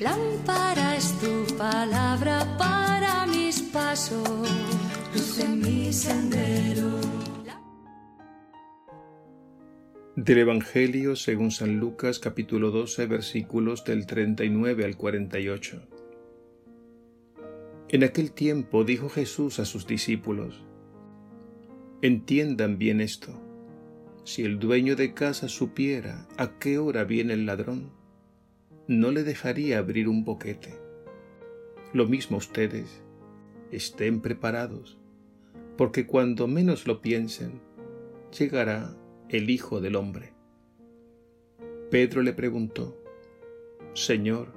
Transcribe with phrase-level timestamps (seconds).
[0.00, 4.48] Lámpara es tu palabra para mis pasos,
[5.14, 7.00] luz en mi sendero.
[10.16, 15.82] Del Evangelio según San Lucas capítulo 12 versículos del 39 al 48.
[17.88, 20.62] En aquel tiempo dijo Jesús a sus discípulos,
[22.02, 23.40] Entiendan bien esto,
[24.24, 27.99] si el dueño de casa supiera a qué hora viene el ladrón,
[28.90, 30.76] no le dejaría abrir un boquete.
[31.92, 33.04] Lo mismo ustedes,
[33.70, 34.98] estén preparados,
[35.76, 37.60] porque cuando menos lo piensen,
[38.36, 38.96] llegará
[39.28, 40.32] el Hijo del Hombre.
[41.88, 43.00] Pedro le preguntó,
[43.94, 44.52] Señor,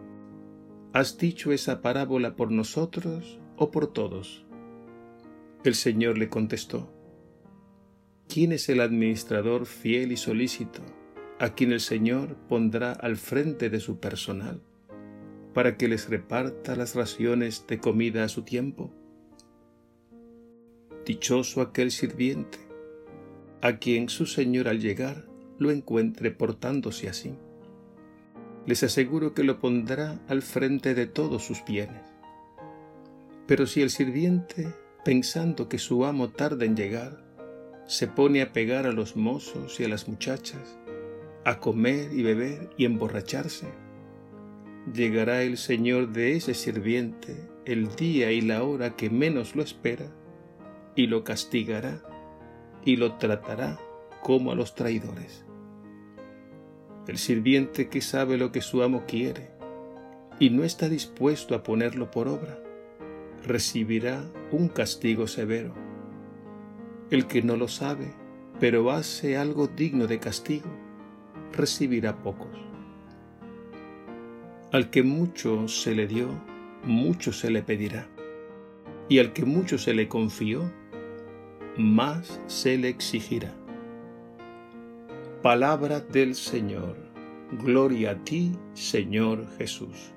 [0.93, 4.47] ¿has dicho esa parábola por nosotros o por todos?
[5.63, 6.91] El Señor le contestó,
[8.27, 10.81] ¿quién es el administrador fiel y solícito
[11.39, 14.61] a quien el Señor pondrá al frente de su personal
[15.53, 18.91] para que les reparta las raciones de comida a su tiempo?
[21.05, 22.59] Dichoso aquel sirviente
[23.61, 25.25] a quien su Señor al llegar
[25.59, 27.35] lo encuentre portándose así
[28.65, 32.03] les aseguro que lo pondrá al frente de todos sus bienes.
[33.45, 37.23] Pero si el sirviente, pensando que su amo tarda en llegar,
[37.85, 40.77] se pone a pegar a los mozos y a las muchachas,
[41.45, 43.67] a comer y beber y emborracharse,
[44.93, 50.07] llegará el Señor de ese sirviente el día y la hora que menos lo espera,
[50.95, 52.01] y lo castigará
[52.85, 53.79] y lo tratará
[54.21, 55.45] como a los traidores
[57.07, 59.49] el sirviente que sabe lo que su amo quiere
[60.39, 62.59] y no está dispuesto a ponerlo por obra,
[63.45, 65.73] recibirá un castigo severo.
[67.11, 68.13] El que no lo sabe,
[68.59, 70.72] pero hace algo digno de castigo,
[71.53, 72.49] recibirá pocos.
[74.71, 76.27] Al que mucho se le dio,
[76.83, 78.07] mucho se le pedirá,
[79.07, 80.71] y al que mucho se le confió,
[81.77, 83.53] más se le exigirá.
[85.41, 86.95] Palabra del Señor.
[87.51, 90.13] Gloria a ti, Señor Jesús.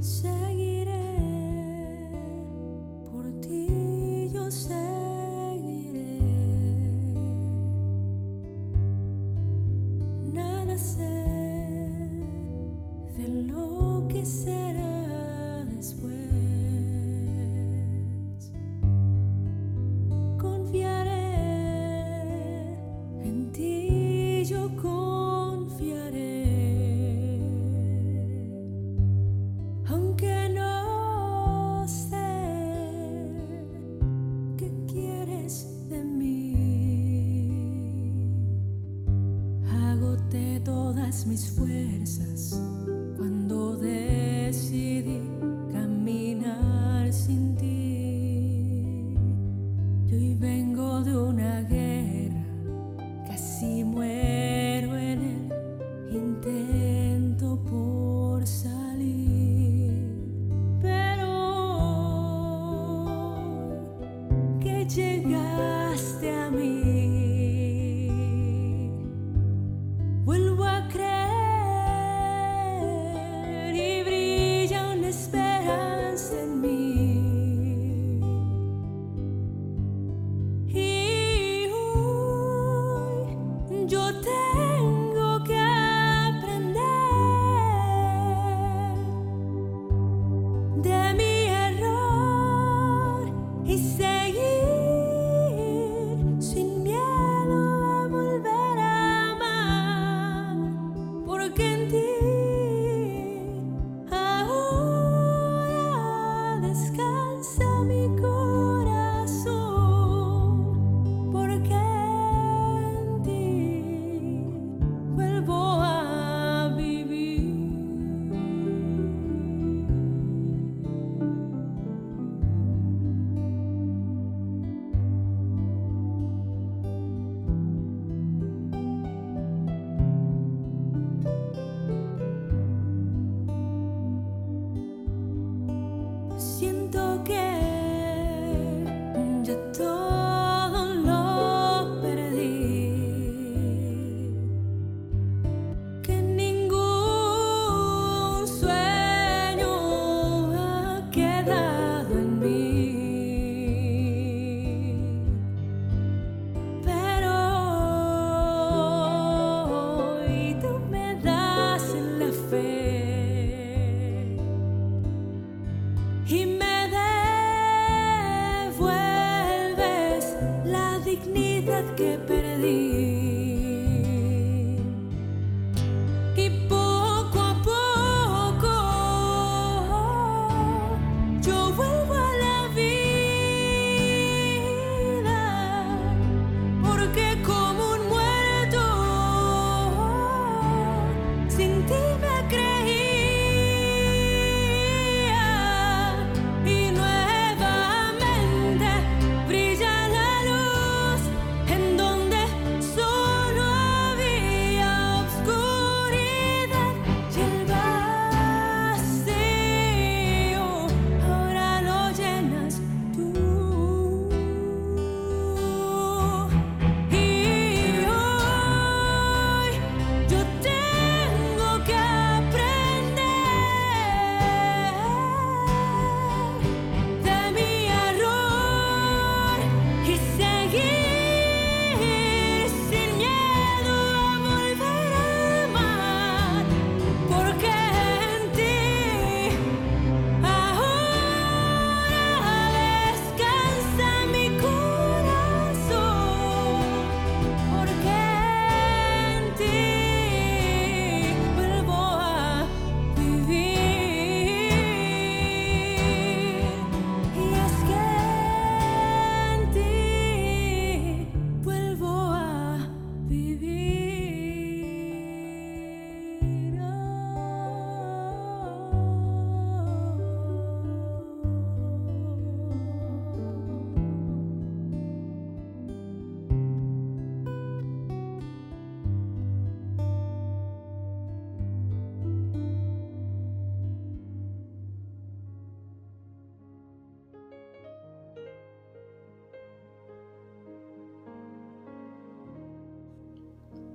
[0.00, 0.39] Mis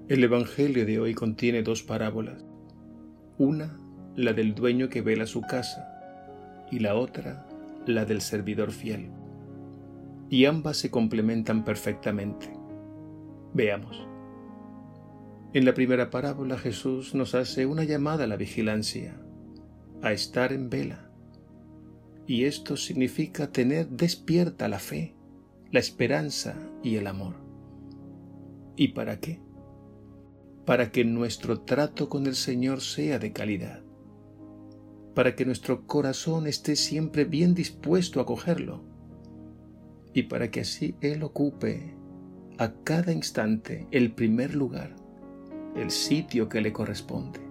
[0.07, 2.46] El Evangelio de hoy contiene dos parábolas.
[3.40, 3.80] Una,
[4.16, 7.48] la del dueño que vela su casa, y la otra,
[7.88, 9.10] la del servidor fiel.
[10.30, 12.54] Y ambas se complementan perfectamente.
[13.56, 14.07] Veamos.
[15.54, 19.19] En la primera parábola Jesús nos hace una llamada a la vigilancia,
[20.04, 21.10] a estar en vela.
[22.28, 25.16] Y esto significa tener despierta la fe,
[25.72, 27.38] la esperanza y el amor.
[28.75, 29.40] ¿Y para qué?
[30.65, 33.81] Para que nuestro trato con el Señor sea de calidad,
[35.13, 38.83] para que nuestro corazón esté siempre bien dispuesto a acogerlo
[40.13, 41.94] y para que así Él ocupe
[42.57, 44.95] a cada instante el primer lugar,
[45.75, 47.41] el sitio que le corresponde,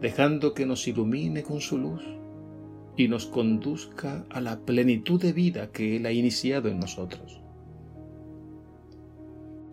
[0.00, 2.02] dejando que nos ilumine con su luz
[2.96, 7.43] y nos conduzca a la plenitud de vida que Él ha iniciado en nosotros.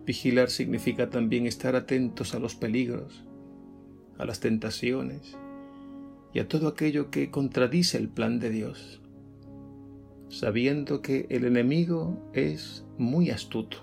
[0.04, 3.24] Vigilar significa también estar atentos a los peligros,
[4.18, 5.36] a las tentaciones
[6.32, 9.00] y a todo aquello que contradice el plan de Dios,
[10.28, 13.76] sabiendo que el enemigo es muy astuto.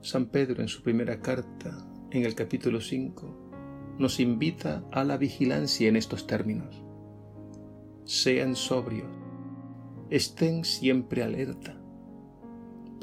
[0.00, 1.76] San Pedro en su primera carta,
[2.10, 6.82] en el capítulo 5, nos invita a la vigilancia en estos términos.
[8.04, 9.10] Sean sobrios,
[10.08, 11.82] estén siempre alerta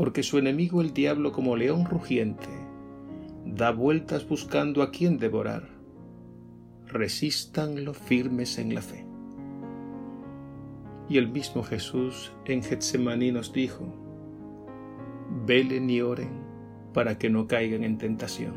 [0.04, 2.50] porque su enemigo el diablo como león rugiente
[3.46, 5.70] da vueltas buscando a quien devorar.
[6.88, 9.08] Resístanlo firmes en la fe.
[11.08, 13.86] Y el mismo Jesús en Getsemaní nos dijo,
[15.46, 16.44] velen y oren
[16.94, 18.56] para que no caigan en tentación.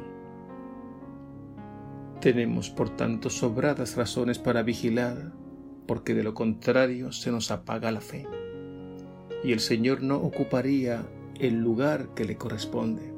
[2.21, 5.33] Tenemos por tanto sobradas razones para vigilar,
[5.87, 8.26] porque de lo contrario se nos apaga la fe,
[9.45, 11.07] y el Señor no ocuparía
[11.40, 13.12] el lugar que le corresponde.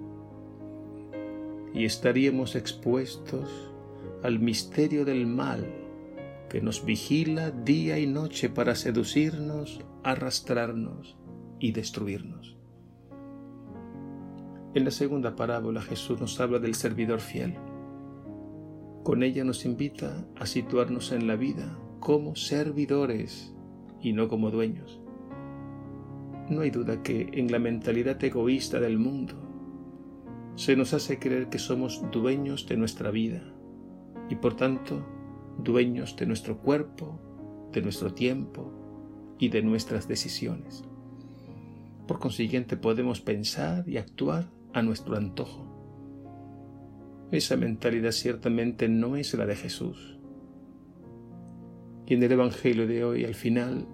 [1.75, 3.71] Y estaríamos expuestos
[4.23, 5.67] al misterio del mal
[6.49, 11.17] que nos vigila día y noche para seducirnos, arrastrarnos
[11.61, 12.57] y destruirnos.
[14.75, 17.55] En la segunda parábola Jesús nos habla del servidor fiel.
[19.03, 23.55] Con ella nos invita a situarnos en la vida como servidores
[24.01, 25.01] y no como dueños.
[26.49, 29.35] No hay duda que en la mentalidad egoísta del mundo
[30.57, 33.43] se nos hace creer que somos dueños de nuestra vida
[34.31, 35.07] y por tanto
[35.63, 38.73] dueños de nuestro cuerpo, de nuestro tiempo
[39.39, 40.85] y de nuestras decisiones.
[42.07, 45.67] Por consiguiente podemos pensar y actuar a nuestro antojo.
[47.31, 50.19] Esa mentalidad ciertamente no es la de Jesús.
[52.07, 53.87] Y en el Evangelio de hoy al final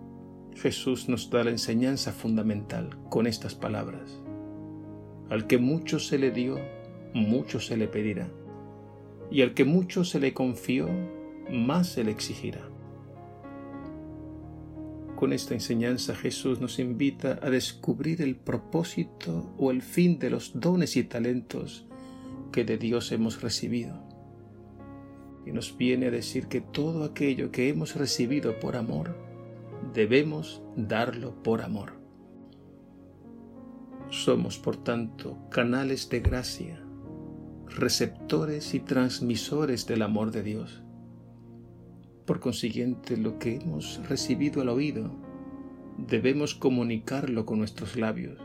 [0.55, 4.21] Jesús nos da la enseñanza fundamental con estas palabras.
[5.29, 6.59] Al que mucho se le dio,
[7.13, 8.29] mucho se le pedirá,
[9.31, 10.89] y al que mucho se le confió,
[11.51, 12.61] más se le exigirá.
[15.17, 20.59] Con esta enseñanza Jesús nos invita a descubrir el propósito o el fin de los
[20.61, 21.87] dones y talentos
[22.53, 24.03] que de Dios hemos recibido.
[25.47, 29.24] Y nos viene a decir que todo aquello que hemos recibido por amor,
[29.95, 31.93] debemos darlo por amor.
[34.11, 36.85] Somos, por tanto, canales de gracia,
[37.69, 40.83] receptores y transmisores del amor de Dios.
[42.27, 45.11] Por consiguiente, lo que hemos recibido al oído,
[45.97, 48.39] debemos comunicarlo con nuestros labios.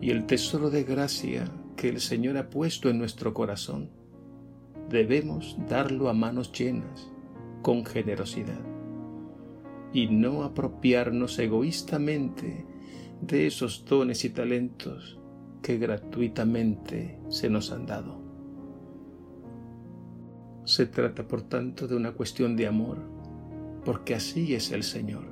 [0.00, 1.44] Y el tesoro de gracia
[1.76, 3.90] que el Señor ha puesto en nuestro corazón,
[4.88, 7.10] debemos darlo a manos llenas,
[7.62, 8.60] con generosidad,
[9.92, 12.66] y no apropiarnos egoístamente
[13.20, 15.18] de esos dones y talentos
[15.62, 18.20] que gratuitamente se nos han dado.
[20.64, 22.98] Se trata, por tanto, de una cuestión de amor,
[23.84, 25.24] porque así es el Señor.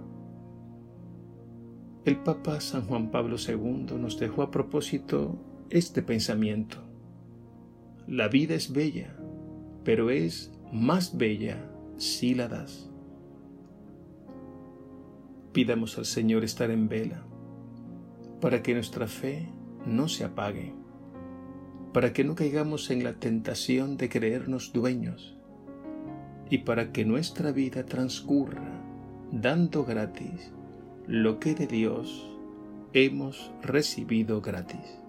[2.04, 5.38] El Papa San Juan Pablo II nos dejó a propósito
[5.68, 6.78] este pensamiento.
[8.06, 9.16] La vida es bella,
[9.84, 12.89] pero es más bella si la das.
[15.52, 17.24] Pidamos al Señor estar en vela,
[18.40, 19.48] para que nuestra fe
[19.86, 20.80] no se apague
[21.92, 25.36] para que no caigamos en la tentación de creernos dueños
[26.48, 28.82] y para que nuestra vida transcurra
[29.32, 30.52] dando gratis
[31.06, 32.28] lo que de Dios
[32.92, 34.99] hemos recibido gratis.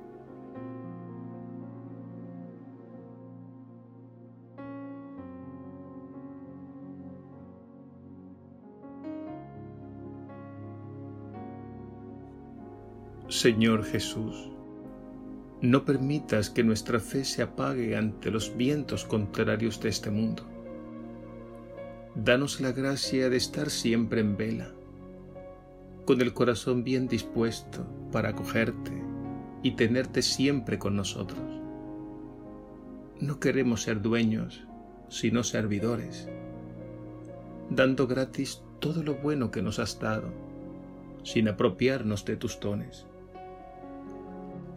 [13.41, 14.51] Señor Jesús,
[15.61, 20.43] no permitas que nuestra fe se apague ante los vientos contrarios de este mundo.
[22.13, 24.71] Danos la gracia de estar siempre en vela,
[26.05, 28.91] con el corazón bien dispuesto para acogerte
[29.63, 31.41] y tenerte siempre con nosotros.
[33.19, 34.67] No queremos ser dueños,
[35.09, 36.29] sino servidores,
[37.71, 40.29] dando gratis todo lo bueno que nos has dado,
[41.23, 43.07] sin apropiarnos de tus dones.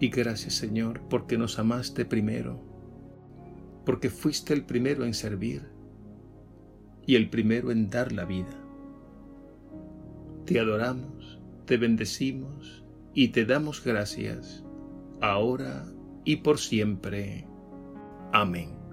[0.01, 2.61] Y gracias Señor porque nos amaste primero,
[3.85, 5.69] porque fuiste el primero en servir
[7.07, 8.61] y el primero en dar la vida.
[10.47, 12.85] Te adoramos, te bendecimos
[13.15, 14.65] y te damos gracias,
[15.21, 15.87] ahora
[16.25, 17.47] y por siempre.
[18.33, 18.84] Amén.